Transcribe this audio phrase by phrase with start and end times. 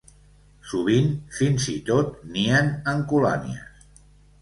[0.71, 3.97] Sovint, fins i tot, nien en colònies.